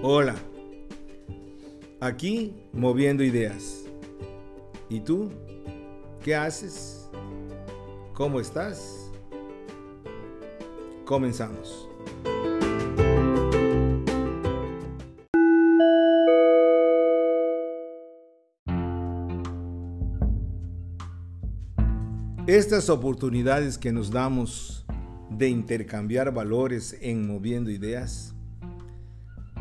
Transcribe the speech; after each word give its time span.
Hola, 0.00 0.36
aquí 1.98 2.54
moviendo 2.72 3.24
ideas. 3.24 3.84
¿Y 4.88 5.00
tú? 5.00 5.28
¿Qué 6.22 6.36
haces? 6.36 7.10
¿Cómo 8.14 8.38
estás? 8.38 9.10
Comenzamos. 11.04 11.88
Estas 22.46 22.88
oportunidades 22.88 23.76
que 23.76 23.90
nos 23.90 24.12
damos 24.12 24.86
de 25.28 25.48
intercambiar 25.48 26.32
valores 26.32 26.96
en 27.00 27.26
moviendo 27.26 27.68
ideas, 27.68 28.36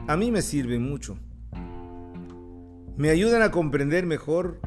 a 0.08 0.16
mí 0.16 0.32
me 0.32 0.42
sirven 0.42 0.82
mucho. 0.90 1.20
Me 2.96 3.10
ayudan 3.10 3.42
a 3.42 3.52
comprender 3.52 4.06
mejor 4.06 4.60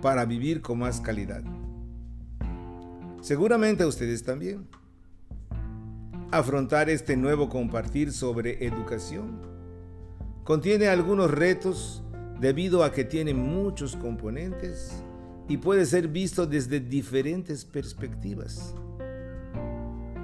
para 0.00 0.24
vivir 0.24 0.62
con 0.62 0.78
más 0.78 1.00
calidad. 1.00 1.42
Seguramente 3.20 3.82
a 3.82 3.86
ustedes 3.86 4.24
también. 4.24 4.66
Afrontar 6.30 6.88
este 6.88 7.18
nuevo 7.18 7.50
compartir 7.50 8.12
sobre 8.12 8.64
educación 8.66 9.42
contiene 10.42 10.88
algunos 10.88 11.30
retos 11.30 12.02
debido 12.40 12.82
a 12.82 12.92
que 12.92 13.04
tiene 13.04 13.34
muchos 13.34 13.94
componentes 13.94 15.04
y 15.48 15.58
puede 15.58 15.84
ser 15.84 16.08
visto 16.08 16.46
desde 16.46 16.80
diferentes 16.80 17.66
perspectivas. 17.66 18.74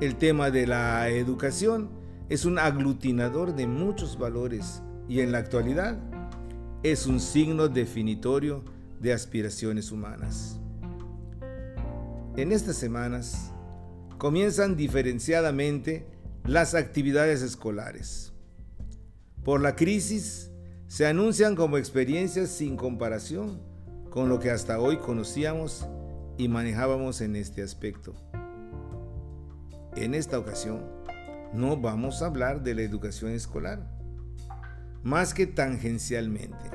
El 0.01 0.17
tema 0.17 0.51
de 0.51 0.67
la 0.67 1.11
educación 1.11 1.98
es 2.29 2.45
un 2.45 2.59
aglutinador 2.59 3.55
de 3.55 3.67
muchos 3.67 4.19
valores 4.19 4.83
y 5.09 5.21
en 5.21 5.33
la 5.33 5.39
actualidad 5.39 5.99
es 6.83 7.07
un 7.07 7.21
signo 7.21 7.69
definitorio 7.69 8.63
de 9.01 9.13
aspiraciones 9.13 9.91
humanas. 9.91 10.61
En 12.37 12.53
estas 12.53 12.77
semanas 12.77 13.53
comienzan 14.19 14.77
diferenciadamente 14.77 16.07
las 16.45 16.75
actividades 16.75 17.43
escolares. 17.43 18.33
Por 19.45 19.61
la 19.61 19.75
crisis 19.75 20.51
se 20.87 21.07
anuncian 21.07 21.57
como 21.57 21.79
experiencias 21.79 22.51
sin 22.51 22.77
comparación 22.77 23.61
con 24.11 24.29
lo 24.29 24.39
que 24.39 24.51
hasta 24.51 24.81
hoy 24.81 24.99
conocíamos 24.99 25.87
y 26.37 26.49
manejábamos 26.49 27.21
en 27.21 27.37
este 27.37 27.63
aspecto. 27.63 28.15
En 29.97 30.15
esta 30.15 30.39
ocasión, 30.39 30.85
no 31.53 31.77
vamos 31.77 32.23
a 32.23 32.27
hablar 32.27 32.63
de 32.63 32.75
la 32.75 32.83
educación 32.83 33.33
escolar, 33.33 33.87
más 35.03 35.35
que 35.35 35.47
tangencialmente. 35.47 36.71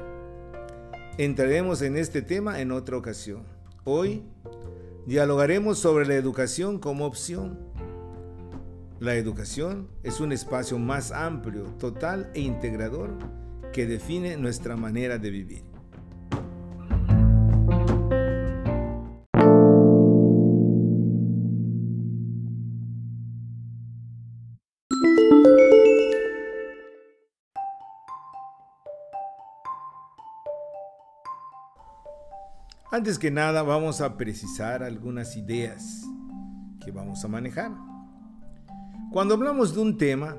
Entraremos 1.17 1.81
en 1.81 1.97
este 1.97 2.21
tema 2.21 2.59
en 2.59 2.71
otra 2.71 2.97
ocasión. 2.97 3.43
Hoy 3.83 4.23
dialogaremos 5.05 5.77
sobre 5.77 6.05
la 6.05 6.15
educación 6.15 6.79
como 6.79 7.05
opción. 7.05 7.59
La 8.99 9.15
educación 9.15 9.89
es 10.01 10.19
un 10.21 10.31
espacio 10.31 10.79
más 10.79 11.11
amplio, 11.11 11.65
total 11.77 12.31
e 12.33 12.41
integrador 12.41 13.17
que 13.73 13.85
define 13.85 14.37
nuestra 14.37 14.75
manera 14.75 15.17
de 15.17 15.29
vivir. 15.29 15.72
Antes 32.93 33.17
que 33.17 33.31
nada 33.31 33.63
vamos 33.63 34.01
a 34.01 34.17
precisar 34.17 34.83
algunas 34.83 35.35
ideas 35.35 36.03
que 36.85 36.91
vamos 36.91 37.25
a 37.25 37.27
manejar. 37.27 37.71
Cuando 39.11 39.33
hablamos 39.33 39.73
de 39.73 39.81
un 39.81 39.97
tema, 39.97 40.37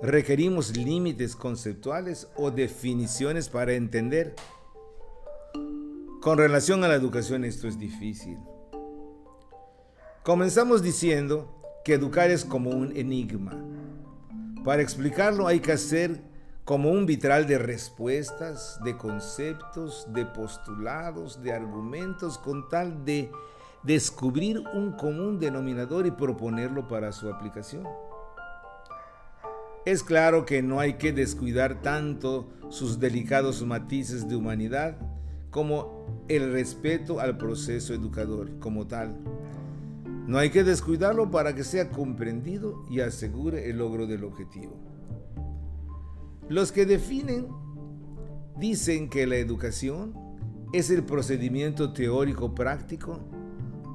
requerimos 0.00 0.76
límites 0.76 1.34
conceptuales 1.34 2.28
o 2.36 2.52
definiciones 2.52 3.48
para 3.48 3.72
entender. 3.72 4.36
Con 6.20 6.38
relación 6.38 6.84
a 6.84 6.86
la 6.86 6.94
educación 6.94 7.44
esto 7.44 7.66
es 7.66 7.76
difícil. 7.80 8.38
Comenzamos 10.22 10.84
diciendo 10.84 11.82
que 11.84 11.94
educar 11.94 12.30
es 12.30 12.44
como 12.44 12.70
un 12.70 12.96
enigma. 12.96 13.60
Para 14.64 14.82
explicarlo 14.82 15.48
hay 15.48 15.58
que 15.58 15.72
hacer 15.72 16.22
como 16.64 16.90
un 16.90 17.06
vitral 17.06 17.46
de 17.46 17.58
respuestas, 17.58 18.78
de 18.84 18.96
conceptos, 18.96 20.06
de 20.12 20.24
postulados, 20.26 21.42
de 21.42 21.52
argumentos, 21.52 22.38
con 22.38 22.68
tal 22.68 23.04
de 23.04 23.30
descubrir 23.82 24.60
un 24.74 24.92
común 24.92 25.40
denominador 25.40 26.06
y 26.06 26.12
proponerlo 26.12 26.86
para 26.86 27.10
su 27.10 27.28
aplicación. 27.28 27.88
Es 29.84 30.04
claro 30.04 30.46
que 30.46 30.62
no 30.62 30.78
hay 30.78 30.94
que 30.94 31.12
descuidar 31.12 31.82
tanto 31.82 32.48
sus 32.68 33.00
delicados 33.00 33.66
matices 33.66 34.28
de 34.28 34.36
humanidad 34.36 34.96
como 35.50 36.24
el 36.28 36.52
respeto 36.52 37.18
al 37.18 37.36
proceso 37.36 37.92
educador 37.92 38.60
como 38.60 38.86
tal. 38.86 39.16
No 40.28 40.38
hay 40.38 40.50
que 40.50 40.62
descuidarlo 40.62 41.32
para 41.32 41.56
que 41.56 41.64
sea 41.64 41.90
comprendido 41.90 42.84
y 42.88 43.00
asegure 43.00 43.68
el 43.68 43.78
logro 43.78 44.06
del 44.06 44.22
objetivo. 44.22 44.91
Los 46.52 46.70
que 46.70 46.84
definen 46.84 47.46
dicen 48.58 49.08
que 49.08 49.26
la 49.26 49.36
educación 49.36 50.12
es 50.74 50.90
el 50.90 51.02
procedimiento 51.02 51.94
teórico 51.94 52.54
práctico 52.54 53.20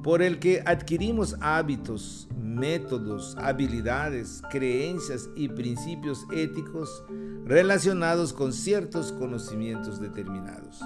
por 0.02 0.22
el 0.22 0.40
que 0.40 0.64
adquirimos 0.66 1.36
hábitos, 1.40 2.28
métodos, 2.36 3.36
habilidades, 3.38 4.42
creencias 4.50 5.30
y 5.36 5.50
principios 5.50 6.26
éticos 6.34 7.04
relacionados 7.44 8.32
con 8.32 8.52
ciertos 8.52 9.12
conocimientos 9.12 10.00
determinados. 10.00 10.80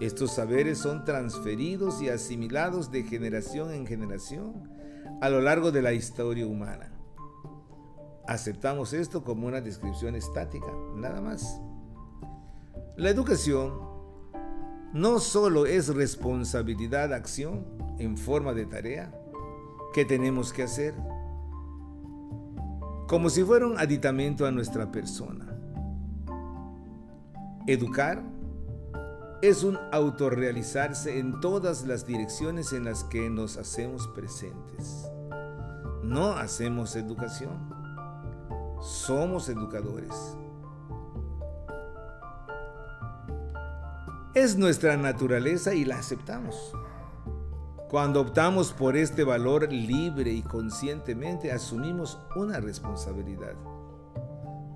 Estos 0.00 0.34
saberes 0.34 0.78
son 0.78 1.04
transferidos 1.04 2.00
y 2.00 2.08
asimilados 2.08 2.90
de 2.90 3.02
generación 3.02 3.74
en 3.74 3.86
generación 3.86 4.70
a 5.20 5.28
lo 5.28 5.42
largo 5.42 5.70
de 5.70 5.82
la 5.82 5.92
historia 5.92 6.46
humana. 6.46 6.91
Aceptamos 8.26 8.92
esto 8.92 9.24
como 9.24 9.46
una 9.46 9.60
descripción 9.60 10.14
estática, 10.14 10.72
nada 10.94 11.20
más. 11.20 11.60
La 12.96 13.10
educación 13.10 13.72
no 14.92 15.18
solo 15.18 15.66
es 15.66 15.88
responsabilidad, 15.88 17.12
acción 17.12 17.64
en 17.98 18.16
forma 18.16 18.52
de 18.52 18.66
tarea 18.66 19.12
que 19.92 20.04
tenemos 20.04 20.52
que 20.52 20.62
hacer, 20.62 20.94
como 23.08 23.28
si 23.30 23.42
fuera 23.42 23.66
un 23.66 23.78
aditamento 23.78 24.46
a 24.46 24.50
nuestra 24.50 24.92
persona. 24.92 25.48
Educar 27.66 28.22
es 29.42 29.64
un 29.64 29.78
autorrealizarse 29.90 31.18
en 31.18 31.40
todas 31.40 31.84
las 31.84 32.06
direcciones 32.06 32.72
en 32.72 32.84
las 32.84 33.04
que 33.04 33.28
nos 33.28 33.56
hacemos 33.56 34.06
presentes. 34.08 35.10
No 36.02 36.32
hacemos 36.32 36.94
educación 36.96 37.71
somos 38.82 39.48
educadores. 39.48 40.36
Es 44.34 44.56
nuestra 44.56 44.96
naturaleza 44.96 45.72
y 45.74 45.84
la 45.84 45.98
aceptamos. 45.98 46.74
Cuando 47.88 48.20
optamos 48.20 48.72
por 48.72 48.96
este 48.96 49.22
valor 49.22 49.70
libre 49.72 50.32
y 50.32 50.42
conscientemente 50.42 51.52
asumimos 51.52 52.18
una 52.34 52.58
responsabilidad. 52.58 53.54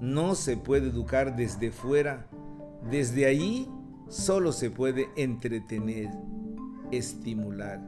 No 0.00 0.34
se 0.34 0.56
puede 0.56 0.88
educar 0.88 1.34
desde 1.34 1.72
fuera. 1.72 2.28
Desde 2.88 3.26
allí 3.26 3.68
solo 4.08 4.52
se 4.52 4.70
puede 4.70 5.08
entretener, 5.16 6.10
estimular. 6.92 7.80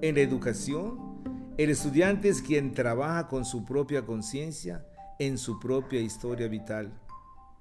En 0.00 0.14
la 0.14 0.20
educación, 0.20 1.54
el 1.56 1.70
estudiante 1.70 2.28
es 2.28 2.40
quien 2.40 2.72
trabaja 2.72 3.26
con 3.26 3.44
su 3.44 3.64
propia 3.64 4.04
conciencia 4.04 4.86
en 5.18 5.38
su 5.38 5.58
propia 5.60 6.00
historia 6.00 6.48
vital, 6.48 6.92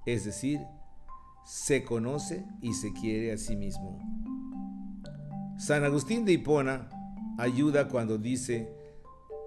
es 0.06 0.26
decir, 0.26 0.60
se 1.46 1.84
conoce 1.84 2.46
y 2.62 2.74
se 2.74 2.94
quiere 2.94 3.34
a 3.34 3.38
sí 3.38 3.56
mismo. 3.56 4.00
San 5.58 5.84
Agustín 5.84 6.26
de 6.26 6.34
Hipona 6.34 6.90
ayuda 7.38 7.88
cuando 7.88 8.18
dice, 8.18 8.74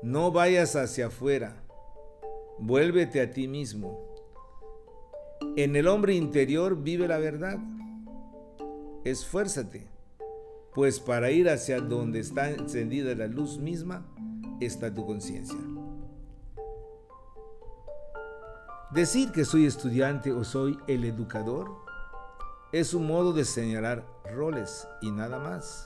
no 0.02 0.30
vayas 0.32 0.76
hacia 0.76 1.06
afuera, 1.06 1.56
vuélvete 2.58 3.20
a 3.20 3.30
ti 3.30 3.48
mismo. 3.48 3.98
En 5.56 5.76
el 5.76 5.88
hombre 5.88 6.14
interior 6.14 6.82
vive 6.82 7.08
la 7.08 7.18
verdad. 7.18 7.58
Esfuérzate, 9.04 9.86
pues 10.74 10.98
para 10.98 11.30
ir 11.30 11.48
hacia 11.48 11.80
donde 11.80 12.20
está 12.20 12.50
encendida 12.50 13.14
la 13.14 13.26
luz 13.26 13.58
misma 13.58 14.06
está 14.60 14.92
tu 14.92 15.06
conciencia. 15.06 15.58
Decir 18.94 19.32
que 19.32 19.44
soy 19.44 19.66
estudiante 19.66 20.30
o 20.30 20.44
soy 20.44 20.78
el 20.86 21.02
educador 21.02 21.68
es 22.70 22.94
un 22.94 23.08
modo 23.08 23.32
de 23.32 23.44
señalar 23.44 24.06
roles 24.32 24.86
y 25.02 25.10
nada 25.10 25.40
más. 25.40 25.84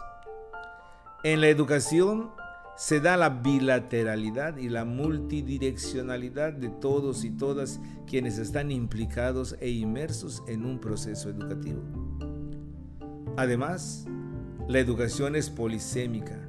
En 1.24 1.40
la 1.40 1.48
educación 1.48 2.28
se 2.76 3.00
da 3.00 3.16
la 3.16 3.30
bilateralidad 3.30 4.58
y 4.58 4.68
la 4.68 4.84
multidireccionalidad 4.84 6.52
de 6.52 6.68
todos 6.68 7.24
y 7.24 7.30
todas 7.30 7.80
quienes 8.06 8.36
están 8.36 8.70
implicados 8.70 9.56
e 9.58 9.70
inmersos 9.70 10.42
en 10.46 10.66
un 10.66 10.78
proceso 10.78 11.30
educativo. 11.30 11.80
Además, 13.38 14.04
la 14.68 14.80
educación 14.80 15.34
es 15.34 15.48
polisémica, 15.48 16.46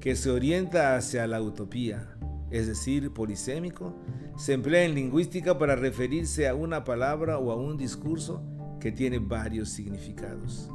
que 0.00 0.16
se 0.16 0.30
orienta 0.30 0.96
hacia 0.96 1.26
la 1.26 1.42
utopía, 1.42 2.16
es 2.52 2.66
decir, 2.66 3.10
polisémico, 3.12 3.96
se 4.36 4.52
emplea 4.52 4.84
en 4.84 4.94
lingüística 4.94 5.58
para 5.58 5.74
referirse 5.74 6.46
a 6.46 6.54
una 6.54 6.84
palabra 6.84 7.38
o 7.38 7.50
a 7.50 7.56
un 7.56 7.76
discurso 7.78 8.42
que 8.78 8.92
tiene 8.92 9.18
varios 9.18 9.70
significados, 9.70 10.70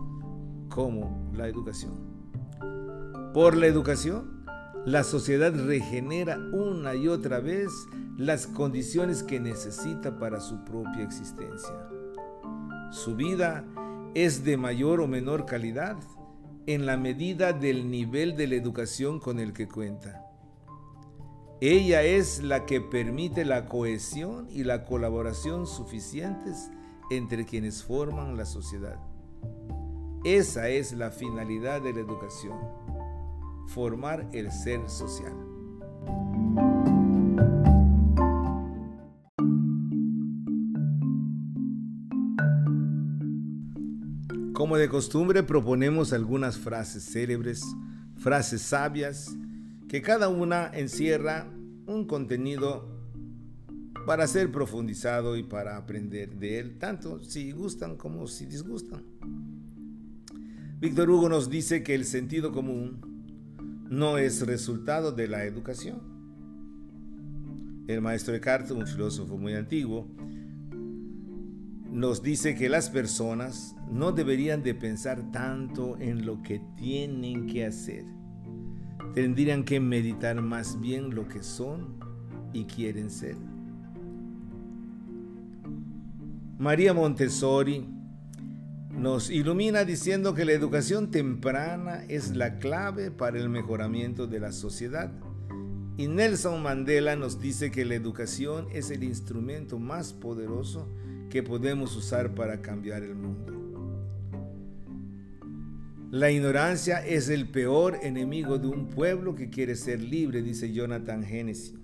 como 0.70 1.32
la 1.34 1.48
educación. 1.48 1.94
Por 3.34 3.56
la 3.56 3.68
educación, 3.68 4.44
la 4.86 5.04
sociedad 5.04 5.54
regenera 5.54 6.40
una 6.52 6.96
y 6.96 7.08
otra 7.08 7.40
vez 7.40 7.70
las 8.18 8.48
condiciones 8.48 9.22
que 9.22 9.40
necesita 9.40 10.18
para 10.18 10.40
su 10.40 10.64
propia 10.64 11.04
existencia. 11.04 11.76
Su 12.90 13.16
vida 13.16 13.66
es 14.16 14.44
de 14.44 14.58
mayor 14.58 15.02
o 15.02 15.08
menor 15.08 15.46
calidad 15.46 15.98
en 16.66 16.86
la 16.86 16.98
medida 16.98 17.54
del 17.54 17.92
nivel 17.92 18.36
de 18.36 18.48
la 18.48 18.56
educación 18.56 19.20
con 19.20 19.40
el 19.40 19.54
que 19.54 19.68
cuenta. 19.68 20.27
Ella 21.60 22.04
es 22.04 22.44
la 22.44 22.66
que 22.66 22.82
permite 22.82 23.44
la 23.44 23.66
cohesión 23.66 24.48
y 24.52 24.64
la 24.64 24.86
colaboración 24.86 25.66
suficientes 25.66 26.70
entre 27.10 27.46
quienes 27.46 27.84
forman 27.84 28.38
la 28.38 28.46
sociedad. 28.46 29.00
Esa 30.24 30.70
es 30.70 30.94
la 30.94 31.10
finalidad 31.10 31.82
de 31.82 31.94
la 31.94 32.02
educación 32.02 32.58
formar 33.68 34.28
el 34.32 34.52
ser 34.52 34.90
social. 34.90 35.34
Como 44.54 44.78
de 44.78 44.90
costumbre 44.90 45.44
proponemos 45.44 46.14
algunas 46.14 46.58
frases 46.58 47.04
célebres, 47.04 47.64
frases 48.16 48.62
sabias, 48.62 49.36
que 49.88 50.02
cada 50.02 50.28
una 50.30 50.70
encierra 50.74 51.48
un 51.86 52.06
contenido 52.06 52.98
para 54.06 54.28
ser 54.28 54.52
profundizado 54.52 55.38
y 55.38 55.44
para 55.44 55.78
aprender 55.78 56.38
de 56.38 56.60
él, 56.60 56.78
tanto 56.78 57.24
si 57.24 57.52
gustan 57.52 57.98
como 57.98 58.28
si 58.28 58.46
disgustan. 58.46 59.04
Víctor 60.80 61.10
Hugo 61.10 61.28
nos 61.28 61.50
dice 61.50 61.84
que 61.84 61.96
el 61.96 62.06
sentido 62.06 62.52
común 62.52 63.86
no 63.90 64.18
es 64.18 64.46
resultado 64.46 65.12
de 65.12 65.28
la 65.28 65.44
educación. 65.46 66.02
El 67.88 68.02
maestro 68.02 68.34
Descartes, 68.34 68.72
un 68.72 68.86
filósofo 68.86 69.38
muy 69.38 69.54
antiguo, 69.54 70.08
nos 71.90 72.22
dice 72.22 72.54
que 72.54 72.70
las 72.70 72.90
personas 72.90 73.76
no 73.90 74.12
deberían 74.12 74.62
de 74.62 74.76
pensar 74.76 75.32
tanto 75.32 75.98
en 76.00 76.26
lo 76.26 76.42
que 76.44 76.62
tienen 76.78 77.48
que 77.48 77.66
hacer. 77.66 78.06
Tendrían 79.14 79.64
que 79.64 79.80
meditar 79.80 80.42
más 80.42 80.80
bien 80.80 81.16
lo 81.16 81.28
que 81.28 81.44
son 81.44 81.98
y 82.54 82.66
quieren 82.66 83.10
ser. 83.10 83.36
María 86.58 86.94
Montessori 86.94 87.88
nos 88.92 89.30
ilumina 89.30 89.86
diciendo 89.86 90.34
que 90.34 90.44
la 90.44 90.54
educación 90.54 91.12
temprana 91.12 92.04
es 92.10 92.36
la 92.36 92.58
clave 92.58 93.12
para 93.12 93.38
el 93.38 93.48
mejoramiento 93.48 94.26
de 94.26 94.40
la 94.40 94.52
sociedad. 94.52 95.12
Y 95.98 96.08
Nelson 96.08 96.64
Mandela 96.64 97.16
nos 97.16 97.40
dice 97.40 97.70
que 97.70 97.86
la 97.86 97.94
educación 97.94 98.68
es 98.72 98.90
el 98.90 99.04
instrumento 99.04 99.78
más 99.78 100.14
poderoso 100.14 100.90
que 101.30 101.44
podemos 101.44 101.96
usar 101.96 102.34
para 102.34 102.62
cambiar 102.62 103.04
el 103.04 103.16
mundo. 103.16 103.67
La 106.12 106.32
ignorancia 106.32 107.06
es 107.06 107.28
el 107.28 107.50
peor 107.50 108.00
enemigo 108.02 108.58
de 108.58 108.70
un 108.70 108.88
pueblo 108.88 109.36
que 109.36 109.50
quiere 109.50 109.76
ser 109.76 110.02
libre, 110.02 110.42
dice 110.42 110.72
Jonathan 110.72 111.22
Hennessy. 111.22 111.78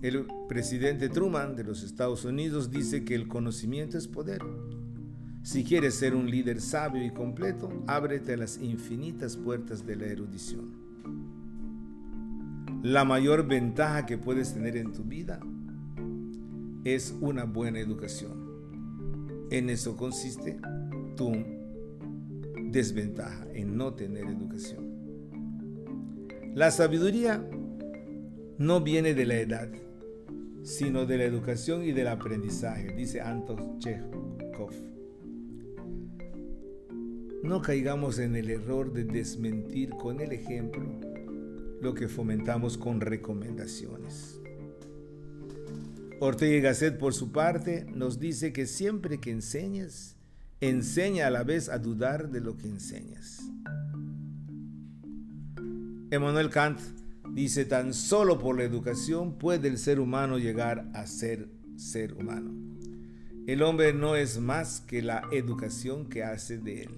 El 0.00 0.26
presidente 0.48 1.10
Truman 1.10 1.54
de 1.54 1.64
los 1.64 1.82
Estados 1.82 2.24
Unidos 2.24 2.70
dice 2.70 3.04
que 3.04 3.14
el 3.14 3.28
conocimiento 3.28 3.98
es 3.98 4.08
poder. 4.08 4.40
Si 5.42 5.62
quieres 5.62 5.94
ser 5.94 6.14
un 6.14 6.30
líder 6.30 6.62
sabio 6.62 7.04
y 7.04 7.10
completo, 7.10 7.84
ábrete 7.86 8.32
a 8.32 8.38
las 8.38 8.56
infinitas 8.56 9.36
puertas 9.36 9.84
de 9.84 9.96
la 9.96 10.06
erudición. 10.06 10.72
La 12.82 13.04
mayor 13.04 13.46
ventaja 13.46 14.06
que 14.06 14.16
puedes 14.16 14.54
tener 14.54 14.78
en 14.78 14.92
tu 14.92 15.04
vida 15.04 15.38
es 16.84 17.14
una 17.20 17.44
buena 17.44 17.78
educación. 17.78 18.42
En 19.50 19.68
eso 19.68 19.98
consiste 19.98 20.58
tu 21.16 21.53
desventaja, 22.74 23.46
en 23.54 23.78
no 23.78 23.94
tener 23.94 24.26
educación. 24.26 24.92
La 26.54 26.72
sabiduría 26.72 27.48
no 28.58 28.80
viene 28.80 29.14
de 29.14 29.24
la 29.26 29.36
edad, 29.36 29.68
sino 30.62 31.06
de 31.06 31.18
la 31.18 31.24
educación 31.24 31.84
y 31.84 31.92
del 31.92 32.08
aprendizaje, 32.08 32.92
dice 32.92 33.20
Anton 33.20 33.78
Chekhov. 33.78 34.72
No 37.44 37.62
caigamos 37.62 38.18
en 38.18 38.34
el 38.34 38.50
error 38.50 38.92
de 38.92 39.04
desmentir 39.04 39.90
con 39.90 40.20
el 40.20 40.32
ejemplo 40.32 40.84
lo 41.80 41.94
que 41.94 42.08
fomentamos 42.08 42.76
con 42.76 43.00
recomendaciones. 43.00 44.40
Ortega 46.18 46.56
y 46.56 46.60
Gasset, 46.60 46.98
por 46.98 47.14
su 47.14 47.30
parte, 47.30 47.84
nos 47.94 48.18
dice 48.18 48.52
que 48.52 48.66
siempre 48.66 49.20
que 49.20 49.30
enseñas, 49.30 50.16
enseña 50.60 51.26
a 51.26 51.30
la 51.30 51.42
vez 51.42 51.68
a 51.68 51.78
dudar 51.78 52.30
de 52.30 52.40
lo 52.40 52.56
que 52.56 52.68
enseñas. 52.68 53.40
Emmanuel 56.10 56.50
Kant 56.50 56.80
Dice, 57.34 57.64
tan 57.64 57.94
solo 57.94 58.38
por 58.38 58.56
la 58.56 58.62
educación 58.62 59.38
puede 59.38 59.66
el 59.66 59.76
ser 59.78 59.98
humano 59.98 60.38
llegar 60.38 60.88
a 60.94 61.04
ser 61.08 61.48
ser 61.74 62.14
humano. 62.14 62.52
El 63.48 63.60
hombre 63.62 63.92
no 63.92 64.14
es 64.14 64.38
más 64.38 64.80
que 64.80 65.02
la 65.02 65.24
educación 65.32 66.08
que 66.08 66.22
hace 66.22 66.58
de 66.58 66.84
él. 66.84 66.90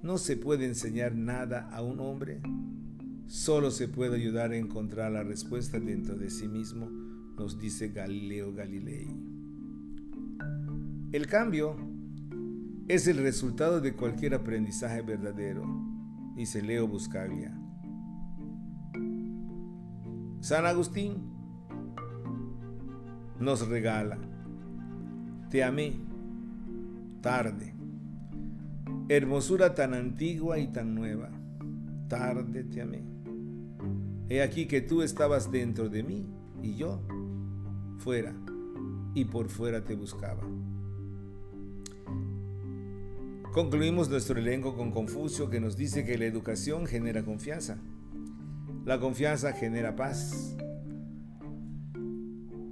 No 0.00 0.16
se 0.16 0.36
puede 0.36 0.66
enseñar 0.66 1.16
nada 1.16 1.68
a 1.72 1.82
un 1.82 1.98
hombre, 1.98 2.40
solo 3.26 3.72
se 3.72 3.88
puede 3.88 4.14
ayudar 4.14 4.52
a 4.52 4.56
encontrar 4.56 5.10
la 5.10 5.24
respuesta 5.24 5.80
dentro 5.80 6.14
de 6.14 6.30
sí 6.30 6.46
mismo, 6.46 6.88
nos 7.36 7.58
dice 7.58 7.88
Galileo 7.88 8.54
Galilei. 8.54 9.35
El 11.16 11.28
cambio 11.28 11.76
es 12.88 13.06
el 13.06 13.16
resultado 13.16 13.80
de 13.80 13.94
cualquier 13.94 14.34
aprendizaje 14.34 15.00
verdadero 15.00 15.64
dice 16.34 16.60
Leo 16.60 16.86
Buscaglia. 16.86 17.58
San 20.40 20.66
Agustín 20.66 21.32
nos 23.40 23.66
regala, 23.66 24.18
te 25.48 25.64
amé, 25.64 25.98
tarde, 27.22 27.72
hermosura 29.08 29.74
tan 29.74 29.94
antigua 29.94 30.58
y 30.58 30.66
tan 30.66 30.94
nueva, 30.94 31.30
tarde 32.08 32.62
te 32.62 32.82
amé. 32.82 33.02
He 34.28 34.42
aquí 34.42 34.66
que 34.66 34.82
tú 34.82 35.00
estabas 35.00 35.50
dentro 35.50 35.88
de 35.88 36.02
mí 36.02 36.26
y 36.62 36.74
yo 36.74 37.00
fuera, 37.96 38.34
y 39.14 39.24
por 39.24 39.48
fuera 39.48 39.82
te 39.82 39.94
buscaba. 39.94 40.42
Concluimos 43.56 44.10
nuestro 44.10 44.38
elenco 44.38 44.76
con 44.76 44.90
Confucio 44.90 45.48
que 45.48 45.60
nos 45.60 45.78
dice 45.78 46.04
que 46.04 46.18
la 46.18 46.26
educación 46.26 46.84
genera 46.84 47.24
confianza. 47.24 47.78
La 48.84 49.00
confianza 49.00 49.54
genera 49.54 49.96
paz 49.96 50.54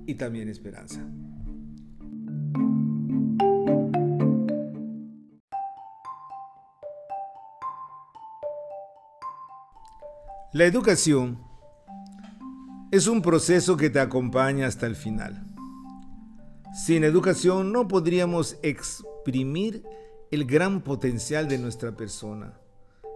y 0.07 0.14
también 0.17 0.50
esperanza. 0.50 1.00
La 10.53 10.67
educación 10.67 11.38
es 12.91 13.07
un 13.07 13.23
proceso 13.23 13.79
que 13.79 13.88
te 13.88 14.00
acompaña 14.00 14.67
hasta 14.67 14.85
el 14.85 14.97
final. 14.97 15.47
Sin 16.75 17.05
educación 17.05 17.73
no 17.73 17.88
podríamos 17.88 18.59
exprimir 18.62 19.83
el 20.31 20.45
gran 20.45 20.83
potencial 20.83 21.49
de 21.49 21.59
nuestra 21.59 21.97
persona, 21.97 22.61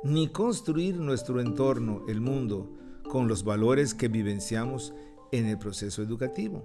ni 0.05 0.29
construir 0.29 0.97
nuestro 0.97 1.41
entorno, 1.41 2.03
el 2.09 2.21
mundo, 2.21 2.71
con 3.09 3.27
los 3.27 3.45
valores 3.45 3.95
que 3.95 4.09
vivenciamos 4.09 4.95
en 5.33 5.47
el 5.47 5.59
proceso 5.59 6.03
educativo. 6.03 6.65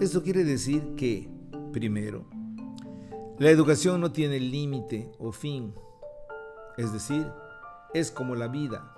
Esto 0.00 0.22
quiere 0.22 0.44
decir 0.44 0.94
que, 0.96 1.28
primero, 1.72 2.26
la 3.38 3.50
educación 3.50 4.00
no 4.00 4.12
tiene 4.12 4.40
límite 4.40 5.10
o 5.18 5.32
fin, 5.32 5.74
es 6.76 6.92
decir, 6.92 7.26
es 7.94 8.10
como 8.10 8.34
la 8.34 8.48
vida. 8.48 8.94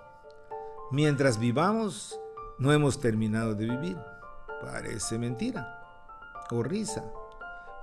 Mientras 0.90 1.38
vivamos, 1.38 2.18
no 2.58 2.72
hemos 2.72 3.00
terminado 3.00 3.54
de 3.54 3.66
vivir. 3.66 3.96
Parece 4.60 5.18
mentira 5.18 5.78
o 6.50 6.62
risa. 6.62 7.04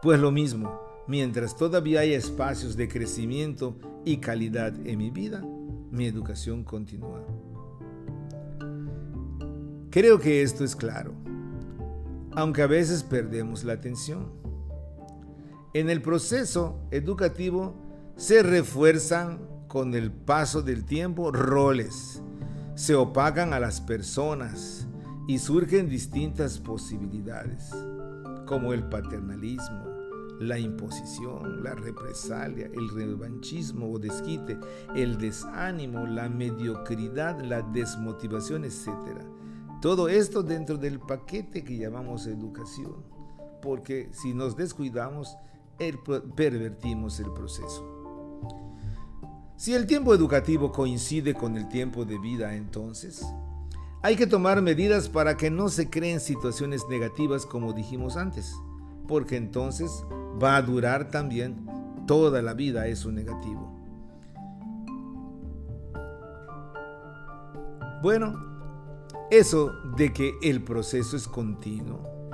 Pues 0.02 0.20
lo 0.20 0.32
mismo, 0.32 0.80
mientras 1.08 1.56
todavía 1.56 2.02
hay 2.02 2.14
espacios 2.14 2.76
de 2.76 2.88
crecimiento 2.88 3.78
y 4.06 4.18
calidad 4.18 4.74
en 4.86 4.98
mi 4.98 5.10
vida, 5.10 5.42
mi 5.92 6.06
educación 6.06 6.64
continúa. 6.64 7.26
Creo 9.90 10.20
que 10.20 10.42
esto 10.42 10.64
es 10.64 10.76
claro, 10.76 11.14
aunque 12.34 12.62
a 12.62 12.68
veces 12.68 13.04
perdemos 13.04 13.64
la 13.64 13.74
atención. 13.74 14.32
En 15.74 15.90
el 15.90 16.02
proceso 16.02 16.80
educativo 16.92 17.76
se 18.16 18.44
refuerzan 18.44 19.40
con 19.68 19.94
el 19.96 20.12
paso 20.12 20.62
del 20.62 20.86
tiempo 20.86 21.32
roles, 21.32 22.22
se 22.76 22.96
opacan 22.96 23.54
a 23.54 23.60
las 23.60 23.82
personas 23.82 24.88
y 25.28 25.40
surgen 25.40 25.90
distintas 25.90 26.60
posibilidades, 26.60 27.72
como 28.46 28.74
el 28.74 28.84
paternalismo, 28.84 29.87
la 30.40 30.60
imposición, 30.60 31.64
la 31.64 31.74
represalia, 31.74 32.68
el 32.74 32.90
revanchismo 32.90 33.92
o 33.92 34.00
desquite, 34.00 34.58
el 34.96 35.18
desánimo, 35.18 36.06
la 36.06 36.30
mediocridad, 36.30 37.42
la 37.42 37.62
desmotivación, 37.62 38.66
etc. 38.66 38.90
Todo 39.82 40.10
esto 40.10 40.44
dentro 40.44 40.78
del 40.78 41.00
paquete 41.00 41.64
que 41.64 41.78
llamamos 41.78 42.28
educación, 42.28 43.04
porque 43.62 44.10
si 44.12 44.34
nos 44.34 44.56
descuidamos, 44.56 45.38
pervertimos 46.36 47.20
el 47.20 47.32
proceso. 47.34 47.86
Si 49.56 49.74
el 49.74 49.88
tiempo 49.88 50.14
educativo 50.14 50.72
coincide 50.72 51.34
con 51.34 51.58
el 51.58 51.68
tiempo 51.68 52.06
de 52.06 52.20
vida, 52.20 52.54
entonces 52.56 53.26
hay 54.04 54.16
que 54.16 54.28
tomar 54.28 54.62
medidas 54.62 55.10
para 55.10 55.36
que 55.36 55.50
no 55.50 55.70
se 55.70 55.90
creen 55.90 56.20
situaciones 56.20 56.84
negativas 56.88 57.46
como 57.46 57.74
dijimos 57.74 58.18
antes, 58.18 58.54
porque 59.08 59.36
entonces 59.36 60.06
va 60.42 60.56
a 60.56 60.62
durar 60.62 61.10
también 61.10 61.66
toda 62.06 62.42
la 62.42 62.54
vida 62.54 62.88
eso 62.88 63.12
negativo. 63.12 63.74
Bueno, 68.02 68.36
eso 69.32 69.74
de 69.98 70.14
que 70.14 70.34
el 70.42 70.64
proceso 70.64 71.18
es 71.18 71.28
continuo, 71.28 72.30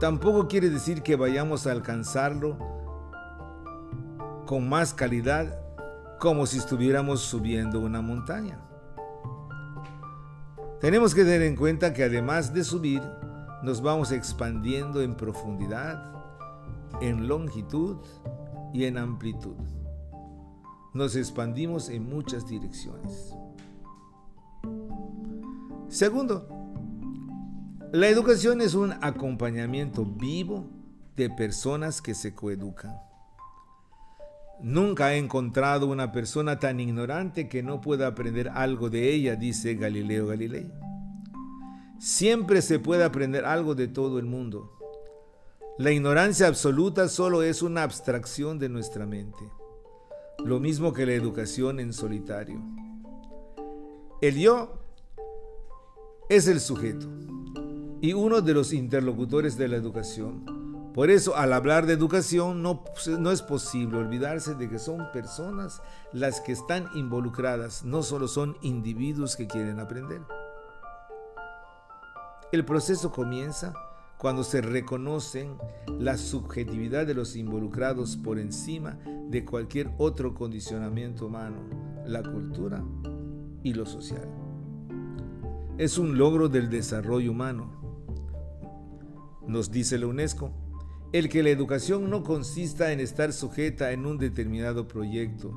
tampoco 0.00 0.48
quiere 0.48 0.68
decir 0.68 1.02
que 1.02 1.16
vayamos 1.16 1.66
a 1.66 1.72
alcanzarlo 1.72 2.58
con 4.46 4.68
más 4.68 4.92
calidad 4.92 5.60
como 6.18 6.46
si 6.46 6.58
estuviéramos 6.58 7.20
subiendo 7.20 7.80
una 7.80 8.00
montaña. 8.00 8.60
Tenemos 10.80 11.14
que 11.14 11.24
tener 11.24 11.42
en 11.42 11.56
cuenta 11.56 11.94
que 11.94 12.04
además 12.04 12.52
de 12.52 12.62
subir, 12.62 13.02
nos 13.62 13.80
vamos 13.80 14.12
expandiendo 14.12 15.00
en 15.02 15.14
profundidad, 15.14 16.15
en 17.00 17.28
longitud 17.28 17.96
y 18.72 18.84
en 18.84 18.98
amplitud. 18.98 19.56
Nos 20.94 21.16
expandimos 21.16 21.88
en 21.88 22.08
muchas 22.08 22.46
direcciones. 22.46 23.34
Segundo, 25.88 26.48
la 27.92 28.08
educación 28.08 28.60
es 28.60 28.74
un 28.74 28.92
acompañamiento 29.00 30.04
vivo 30.04 30.68
de 31.16 31.30
personas 31.30 32.02
que 32.02 32.14
se 32.14 32.34
coeducan. 32.34 32.96
Nunca 34.60 35.12
he 35.12 35.18
encontrado 35.18 35.86
una 35.86 36.12
persona 36.12 36.58
tan 36.58 36.80
ignorante 36.80 37.48
que 37.48 37.62
no 37.62 37.80
pueda 37.80 38.06
aprender 38.06 38.48
algo 38.48 38.90
de 38.90 39.12
ella, 39.12 39.36
dice 39.36 39.74
Galileo 39.74 40.26
Galilei. 40.26 40.72
Siempre 41.98 42.62
se 42.62 42.78
puede 42.78 43.04
aprender 43.04 43.44
algo 43.44 43.74
de 43.74 43.88
todo 43.88 44.18
el 44.18 44.24
mundo. 44.24 44.72
La 45.78 45.90
ignorancia 45.90 46.46
absoluta 46.46 47.08
solo 47.08 47.42
es 47.42 47.62
una 47.62 47.82
abstracción 47.82 48.58
de 48.58 48.68
nuestra 48.68 49.06
mente, 49.06 49.50
lo 50.44 50.58
mismo 50.58 50.92
que 50.92 51.06
la 51.06 51.12
educación 51.12 51.80
en 51.80 51.92
solitario. 51.92 52.62
El 54.20 54.38
yo 54.38 54.78
es 56.28 56.48
el 56.48 56.60
sujeto 56.60 57.06
y 58.00 58.12
uno 58.14 58.40
de 58.40 58.54
los 58.54 58.72
interlocutores 58.72 59.58
de 59.58 59.68
la 59.68 59.76
educación 59.76 60.56
por 60.96 61.10
eso, 61.10 61.36
al 61.36 61.52
hablar 61.52 61.84
de 61.84 61.92
educación, 61.92 62.62
no, 62.62 62.82
no, 63.18 63.30
es 63.30 63.42
posible 63.42 63.98
olvidarse 63.98 64.54
de 64.54 64.66
que 64.70 64.78
son 64.78 65.12
personas 65.12 65.82
las 66.14 66.40
que 66.40 66.52
están 66.52 66.88
involucradas, 66.94 67.84
no 67.84 68.02
solo 68.02 68.28
son 68.28 68.56
individuos 68.62 69.36
que 69.36 69.46
quieren 69.46 69.78
aprender. 69.78 70.22
El 72.50 72.64
proceso 72.64 73.12
comienza 73.12 73.74
cuando 74.18 74.44
se 74.44 74.60
reconocen 74.60 75.56
la 75.98 76.16
subjetividad 76.16 77.06
de 77.06 77.14
los 77.14 77.36
involucrados 77.36 78.16
por 78.16 78.38
encima 78.38 78.98
de 79.28 79.44
cualquier 79.44 79.90
otro 79.98 80.34
condicionamiento 80.34 81.26
humano, 81.26 81.56
la 82.06 82.22
cultura 82.22 82.82
y 83.62 83.74
lo 83.74 83.84
social. 83.84 84.28
Es 85.78 85.98
un 85.98 86.16
logro 86.16 86.48
del 86.48 86.70
desarrollo 86.70 87.30
humano. 87.30 87.70
Nos 89.46 89.70
dice 89.70 89.98
la 89.98 90.06
UNESCO, 90.06 90.52
el 91.12 91.28
que 91.28 91.42
la 91.42 91.50
educación 91.50 92.08
no 92.08 92.22
consista 92.22 92.92
en 92.92 93.00
estar 93.00 93.32
sujeta 93.32 93.92
en 93.92 94.06
un 94.06 94.18
determinado 94.18 94.88
proyecto, 94.88 95.52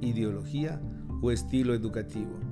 ideología 0.00 0.80
o 1.20 1.30
estilo 1.30 1.74
educativo. 1.74 2.43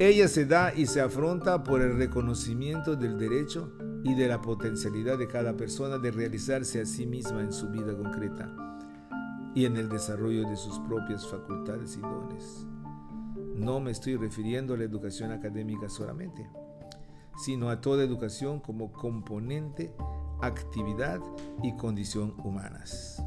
Ella 0.00 0.28
se 0.28 0.46
da 0.46 0.72
y 0.72 0.86
se 0.86 1.00
afronta 1.00 1.64
por 1.64 1.82
el 1.82 1.96
reconocimiento 1.96 2.94
del 2.94 3.18
derecho 3.18 3.72
y 4.04 4.14
de 4.14 4.28
la 4.28 4.40
potencialidad 4.40 5.18
de 5.18 5.26
cada 5.26 5.56
persona 5.56 5.98
de 5.98 6.12
realizarse 6.12 6.80
a 6.80 6.86
sí 6.86 7.04
misma 7.04 7.40
en 7.40 7.52
su 7.52 7.68
vida 7.70 7.96
concreta 7.96 8.48
y 9.56 9.64
en 9.64 9.76
el 9.76 9.88
desarrollo 9.88 10.48
de 10.48 10.54
sus 10.54 10.78
propias 10.78 11.26
facultades 11.26 11.96
y 11.96 12.00
dones. 12.00 12.64
No 13.56 13.80
me 13.80 13.90
estoy 13.90 14.14
refiriendo 14.14 14.74
a 14.74 14.76
la 14.76 14.84
educación 14.84 15.32
académica 15.32 15.88
solamente, 15.88 16.48
sino 17.36 17.68
a 17.68 17.80
toda 17.80 18.04
educación 18.04 18.60
como 18.60 18.92
componente 18.92 19.92
actividad 20.40 21.20
y 21.60 21.74
condición 21.76 22.36
humanas. 22.44 23.20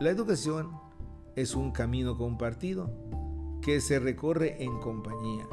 La 0.00 0.10
educación 0.10 0.72
es 1.36 1.54
un 1.54 1.70
camino 1.70 2.18
compartido 2.18 2.90
que 3.64 3.80
se 3.80 3.98
recorre 3.98 4.62
en 4.62 4.78
compañía. 4.78 5.48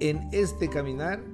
En 0.00 0.28
este 0.32 0.68
caminar 0.68 1.24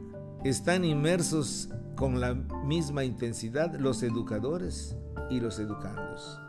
están 0.45 0.85
inmersos 0.85 1.71
con 1.97 2.21
la 2.21 2.35
misma 2.35 3.03
intensidad 3.03 3.75
los 3.75 4.05
educadores 4.05 4.97
y 5.29 5.41
los 5.41 5.59
educandos. 5.59 6.41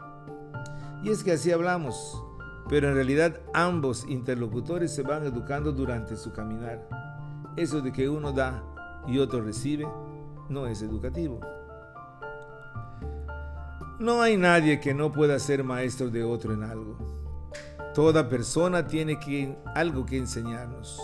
Y 1.03 1.09
es 1.09 1.23
que 1.23 1.31
así 1.31 1.51
hablamos, 1.51 2.23
pero 2.69 2.89
en 2.89 2.93
realidad 2.93 3.39
ambos 3.55 4.05
interlocutores 4.07 4.93
se 4.93 5.01
van 5.01 5.25
educando 5.25 5.71
durante 5.71 6.15
su 6.15 6.31
caminar. 6.31 6.87
Eso 7.57 7.81
de 7.81 7.91
que 7.91 8.07
uno 8.07 8.31
da 8.31 8.63
y 9.07 9.17
otro 9.17 9.41
recibe, 9.41 9.87
no 10.47 10.67
es 10.67 10.83
educativo. 10.83 11.39
No 13.99 14.21
hay 14.21 14.37
nadie 14.37 14.79
que 14.79 14.93
no 14.93 15.11
pueda 15.11 15.39
ser 15.39 15.63
maestro 15.63 16.11
de 16.11 16.23
otro 16.23 16.53
en 16.53 16.61
algo. 16.61 17.24
Toda 17.95 18.27
persona 18.27 18.85
tiene 18.85 19.17
algo 19.73 20.05
que 20.05 20.17
enseñarnos. 20.17 21.01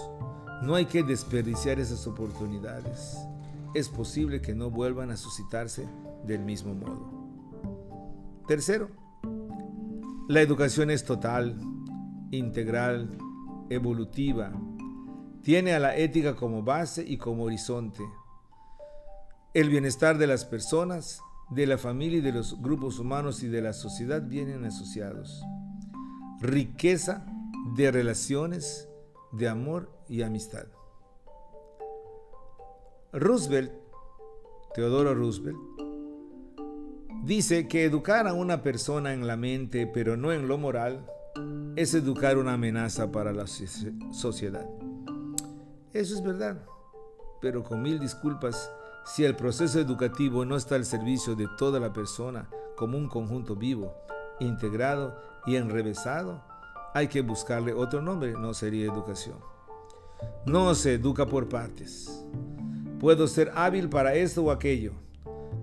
No 0.62 0.76
hay 0.76 0.88
que 0.88 1.04
desperdiciar 1.04 1.80
esas 1.80 2.06
oportunidades. 2.06 3.18
Es 3.74 3.88
posible 3.88 4.42
que 4.42 4.54
no 4.54 4.70
vuelvan 4.70 5.10
a 5.10 5.16
suscitarse 5.16 5.88
del 6.26 6.44
mismo 6.44 6.74
modo. 6.74 7.10
Tercero, 8.46 8.90
la 10.28 10.42
educación 10.42 10.92
es 10.92 11.06
total, 11.06 11.58
integral, 12.30 13.18
evolutiva, 13.70 14.52
tiene 15.44 15.74
a 15.74 15.80
la 15.80 15.96
ética 15.96 16.36
como 16.36 16.62
base 16.62 17.06
y 17.08 17.16
como 17.16 17.44
horizonte. 17.44 18.04
El 19.54 19.70
bienestar 19.70 20.18
de 20.18 20.28
las 20.28 20.44
personas, 20.44 21.22
de 21.52 21.68
la 21.68 21.78
familia 21.78 22.18
y 22.18 22.22
de 22.22 22.34
los 22.34 22.62
grupos 22.62 23.00
humanos 23.00 23.44
y 23.44 23.48
de 23.48 23.62
la 23.62 23.72
sociedad 23.72 24.22
vienen 24.22 24.66
asociados. 24.66 25.42
Riqueza 26.42 27.24
de 27.76 27.92
relaciones, 27.92 28.90
de 29.32 29.48
amor 29.48 29.92
y 30.10 30.24
amistad. 30.24 30.66
Roosevelt, 33.14 33.72
Teodoro 34.74 35.14
Roosevelt, 35.14 35.60
dice 37.26 37.68
que 37.68 37.86
educar 37.86 38.28
a 38.28 38.34
una 38.34 38.64
persona 38.64 39.14
en 39.14 39.28
la 39.28 39.38
mente 39.38 39.86
pero 39.86 40.18
no 40.18 40.32
en 40.32 40.48
lo 40.48 40.58
moral 40.58 41.06
es 41.76 41.94
educar 41.94 42.40
una 42.40 42.54
amenaza 42.54 43.12
para 43.12 43.34
la 43.34 43.46
sociedad. 43.46 44.68
Eso 45.94 46.16
es 46.16 46.24
verdad, 46.24 46.66
pero 47.40 47.62
con 47.62 47.84
mil 47.84 48.00
disculpas, 48.00 48.72
si 49.06 49.26
el 49.26 49.36
proceso 49.36 49.80
educativo 49.80 50.44
no 50.44 50.56
está 50.56 50.74
al 50.74 50.86
servicio 50.86 51.36
de 51.36 51.48
toda 51.60 51.80
la 51.80 51.94
persona 51.94 52.50
como 52.76 52.98
un 52.98 53.08
conjunto 53.08 53.56
vivo, 53.56 53.94
integrado 54.40 55.31
y 55.46 55.56
enrevesado, 55.56 56.44
hay 56.94 57.08
que 57.08 57.22
buscarle 57.22 57.74
otro 57.74 58.02
nombre, 58.02 58.34
no 58.34 58.54
sería 58.54 58.86
educación. 58.86 59.38
No 60.46 60.76
se 60.76 60.96
educa 60.96 61.26
por 61.26 61.50
partes. 61.50 62.24
Puedo 63.00 63.28
ser 63.28 63.52
hábil 63.56 63.90
para 63.90 64.14
esto 64.14 64.44
o 64.44 64.52
aquello. 64.52 64.94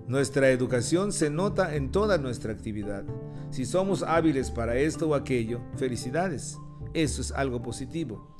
Nuestra 0.07 0.49
educación 0.49 1.11
se 1.11 1.29
nota 1.29 1.75
en 1.75 1.91
toda 1.91 2.17
nuestra 2.17 2.51
actividad. 2.51 3.03
Si 3.51 3.65
somos 3.65 4.03
hábiles 4.03 4.51
para 4.51 4.75
esto 4.75 5.09
o 5.09 5.15
aquello, 5.15 5.61
felicidades. 5.77 6.57
Eso 6.93 7.21
es 7.21 7.31
algo 7.31 7.61
positivo. 7.61 8.35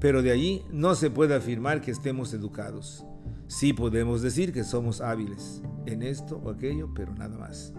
Pero 0.00 0.22
de 0.22 0.30
allí 0.30 0.64
no 0.70 0.94
se 0.94 1.10
puede 1.10 1.34
afirmar 1.34 1.80
que 1.80 1.90
estemos 1.90 2.32
educados. 2.32 3.04
Sí 3.48 3.72
podemos 3.72 4.22
decir 4.22 4.52
que 4.52 4.62
somos 4.62 5.00
hábiles 5.00 5.60
en 5.86 6.02
esto 6.02 6.40
o 6.42 6.50
aquello, 6.50 6.88
pero 6.94 7.12
nada 7.14 7.36
más. 7.36 7.74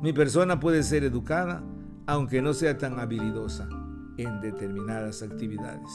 Mi 0.00 0.12
persona 0.12 0.60
puede 0.60 0.84
ser 0.84 1.02
educada 1.02 1.64
aunque 2.06 2.42
no 2.42 2.52
sea 2.52 2.76
tan 2.76 2.98
habilidosa 2.98 3.68
en 4.16 4.40
determinadas 4.40 5.22
actividades. 5.22 5.90